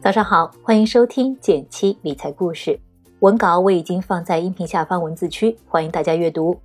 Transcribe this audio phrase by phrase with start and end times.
[0.00, 2.78] 早上好，欢迎收听减七理财故事。
[3.18, 6.56] 文稿我已经放在音频下方文字区，欢迎大家阅读。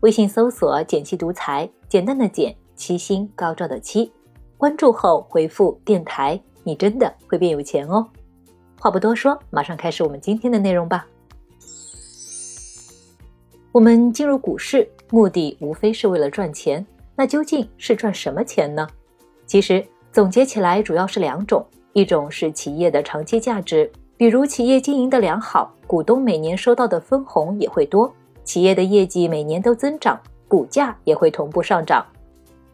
[0.00, 4.12] 微信搜索“减七独裁，简单的简，七星高照的七。
[4.58, 8.06] 关注后回复“电台”，你真的会变有钱哦。
[8.78, 11.06] 话不多说，马上开始我们今天的内容吧。
[13.72, 16.86] 我们进入股市，目的无非是为了赚钱，
[17.16, 18.86] 那究竟是赚什么钱呢？
[19.46, 19.82] 其实
[20.12, 21.66] 总结起来，主要是两种。
[21.96, 28.06] 一种是企业的长期价值，比如企业经营的良好，股东每年收到的分红也会多；
[28.44, 32.04] 企业的业绩每年都增长，股价也会同步上涨。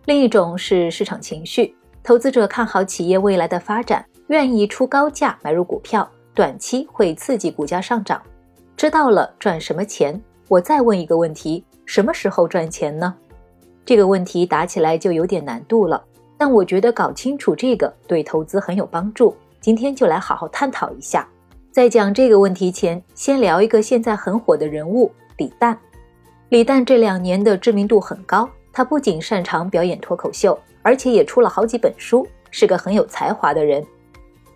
[0.06, 1.72] 另一种是市场情绪，
[2.02, 8.20] 投资者看好企业未来的发展，愿意出高价买入股票，短期会刺激股价上涨。
[8.76, 13.14] 知道了赚什么钱，我再问一个问题：什么时候赚钱呢？
[13.84, 16.02] 这个问题答起来就有点难度了。
[16.42, 19.32] 但我觉得搞清楚这个对投资很有帮助。
[19.60, 21.24] 今天就来好好探讨一下。
[21.70, 25.78] 在讲这个问题前，先聊一个现在很火的人物李诞。
[26.48, 33.80] 李诞这两年的知名度很高，他不仅擅长表演脱口秀，而且也出了好几本书，是个很有才华的人。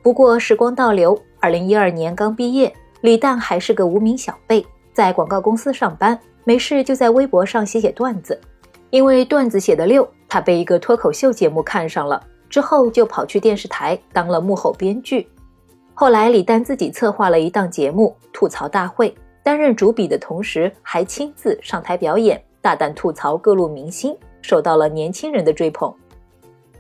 [0.02, 8.40] 不过时光倒流，二零一二年刚毕业，李诞还是个无名小辈，在广告公司上班，没事就在微博上写写段子。
[8.90, 15.28] 因为段子写得溜，他被一个脱口秀节目看上了，之后就跑去电视台当了幕后编剧。
[15.94, 19.10] 后来李诞自己策划了一档节目《吐槽大会》，
[19.42, 25.94] 担任主笔的同时，还亲自上台表演，大胆吐槽各路明星，受到了年轻人的追捧。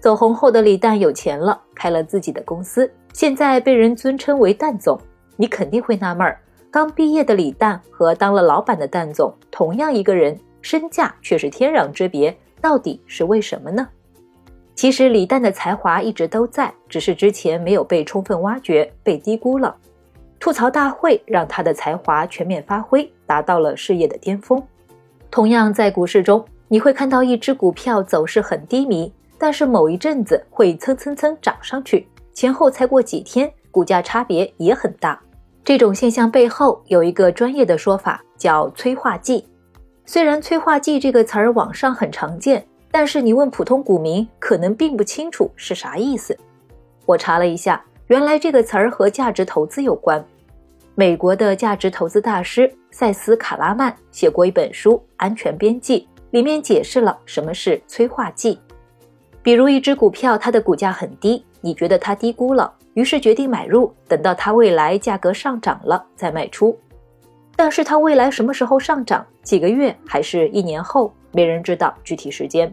[0.00, 5.00] 走红后的李诞有钱了，开了自己的公司，现在被人尊称为“蛋总”。
[5.36, 6.38] 你肯定会纳闷儿，
[6.70, 10.38] 刚毕业的李诞和当了老板的蛋总，同样一个人。
[10.62, 12.36] 身价却是天壤之别，
[12.66, 13.86] 到底是为什么呢？
[14.74, 19.72] 其实李诞的才华一直都在，只是之前没有被充分挖掘，被低估了。
[20.40, 24.60] 吐槽大会让他的才华全面发挥，达到了事业的巅峰。
[25.30, 35.16] 同样在股市中，你会看到一只股票走势很低迷，但是某一阵子会蹭蹭蹭涨上去，前后才过几天，股价差别也很大。
[35.62, 39.46] 这种现象背后有一个专业的说法，叫催化剂。
[40.08, 46.38] 虽然催化剂这个词儿网上很常见，但是你问普通股民，可能并不清楚是啥意思。
[47.04, 50.24] 我查了一下，原来这个词儿和价值投资有关。
[50.94, 56.00] 美国的价值投资大师塞斯·卡拉曼写过一本书《安全边际》，
[56.30, 58.58] 里面解释了什么是催化剂。
[59.42, 66.78] 比如一只股票，它的股价很低，你觉得它低估了，于是决定买入，等到它未来价格上涨了再卖出。
[67.56, 69.26] 但是它未来什么时候上涨？
[69.42, 71.12] 几个月还是一年后？
[71.32, 72.72] 没人知道具体时间。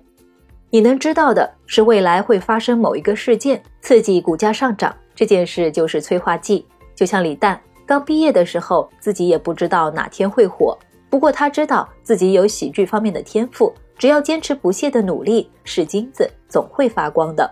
[0.69, 4.93] 你能知道的是，未来会发生某一个事件，刺激股价上涨。
[5.15, 6.65] 这件事就是催化剂。
[6.95, 10.77] 就像李诞刚毕业的时候，自己也不知道哪天会火，
[11.09, 17.49] 不过他知道自己有喜剧方面的天赋，只要坚持不懈的努力，是金子总会发光的。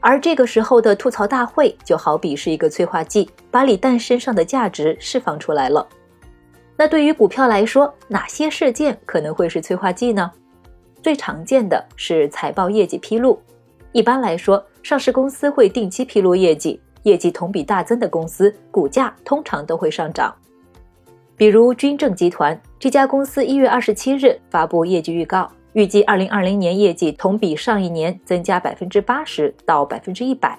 [0.00, 5.84] 而这个时候的吐槽大会，就好比是一个催化剂，把李诞身上的价值释放出来了。
[6.78, 10.30] 那对于股票来说，哪些事件可能会是催化剂呢？
[11.02, 13.40] 最常见的是财报业绩披露。
[13.92, 20.34] 一般来说，上市公司会定期披露业绩，业绩同比大增的公司，股价通常都会上涨。
[21.34, 30.58] 比如军政集团这家公司，一月二十七日发布业绩预告，预计二零二零年业绩同比上一年增加百分之八十到百分之一百。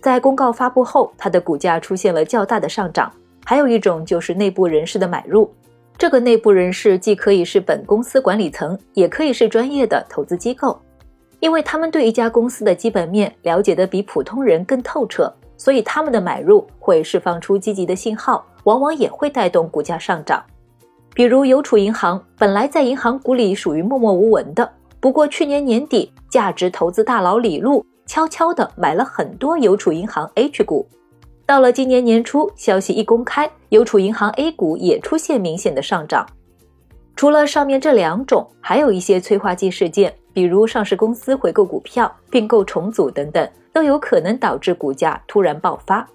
[0.00, 3.12] 在公告发布后，它的股价出现了较大的上涨。
[3.44, 5.52] 还有一种就是内部人士的买入，
[5.98, 10.80] 这个内部人士既可以是本公司管理层，也可以是专业的投资机构，
[11.40, 20.42] 因为他们对一家公司的基本面了解的比普通人更透彻，所以他们的买入会释放出积极的信号，往往也会带动股价上涨。
[21.14, 24.68] 比如邮储银行本来在银行股里属于默默无闻的，
[24.98, 30.88] 不过去年年底，价值投资大佬李路悄悄地买了很多邮储银行 H 股。
[31.46, 36.26] 到了今年年初，消息一公开，邮储银行 A 股也出现明显的上涨。
[37.14, 46.06] 除了上面这两种，还有一些催化剂事件，比如上市公司回购股票、并购重组等等，都有可能导致股价突然爆发。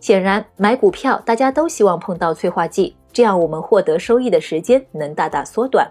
[0.00, 5.90] 显然，买股票大家都希望碰到催化剂，这样我们获得收益的时间能大大缩短。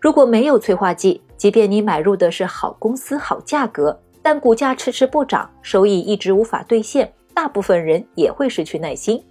[0.00, 7.12] 如果没有催化剂，即便你买入的是好公司、好价格，但股价迟迟不涨，收益一直无法兑现。
[7.34, 9.22] 大部分人也会失去耐心，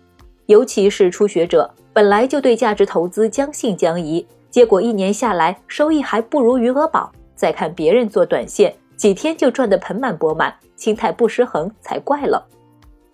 [0.48, 7.12] 尤其是初学者，本来就对价值投资将信将疑，结果一年下来收益还不如余额宝。
[7.36, 12.46] 再看别人做短线，几天就赚得盆满钵满，心态不失衡才怪了。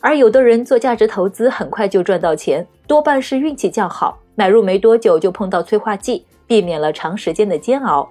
[0.01, 8.07] 而有的人做价值投资很快就赚到钱，多半是运气较好，买入没多久就碰到催化剂，避免了长时间的煎熬。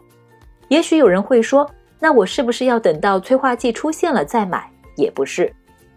[0.69, 4.71] 也许有人会说，那我是不是要等到催化剂出现了再买？
[4.97, 5.53] 也不是，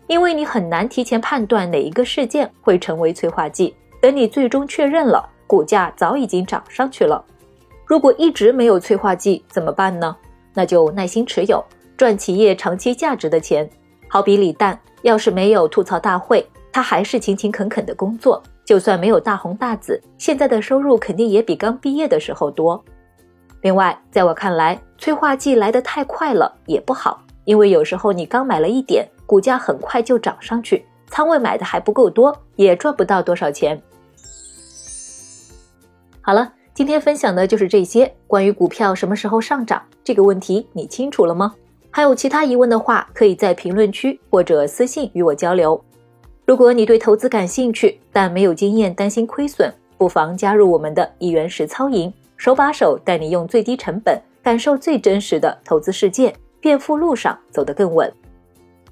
[0.08, 7.24] 因为你很难提前判断哪一个事件会成为催化剂，等你最终确认了，股价早已经涨上去了。
[7.86, 10.16] 如果一直没有催化剂怎么办呢？
[10.54, 11.64] 那就耐心持有，
[11.96, 13.70] 赚企业长期价值的钱。
[14.08, 22.84] 好比李诞，要是没有吐槽大会，他还是勤勤恳恳的工作，就算没有大红大紫，现在的收入肯定也比刚毕业的时候多。
[23.62, 33.82] 另外，在我看来，催化剂来得太快了也不好，因为有时候你刚买了一点，股价很快就涨上去，仓位买的还不够多，也赚不到多少钱。
[36.20, 36.52] 好了。
[36.74, 41.54] 今天分享的就是这些关于股票什么时候上涨这个问题，你清楚了吗？
[41.92, 45.80] 还有其他疑问的话，可以在评论区或者私信与我交流。
[46.46, 58.12] 如果你对投资感兴趣，但没有经验，担心亏损，不妨加入我们的一元实操营，手把手带你用最低成本感受最真实的投资世界，变富路上走得更稳。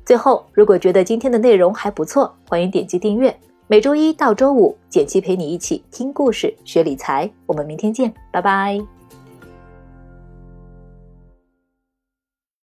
[0.09, 3.31] 最后，如果觉得今天的内容还不错，欢迎点击订阅。
[3.67, 7.29] 每周一到周五，简七陪你一起听故事、学理财。
[7.45, 8.98] 我们明天见，拜拜。